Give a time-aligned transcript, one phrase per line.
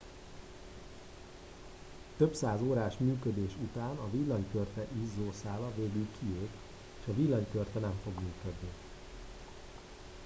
[2.17, 6.49] több száz órás működés után a villanykörte izzószála végül kiég
[7.01, 8.69] és a villanykörte nem fog működni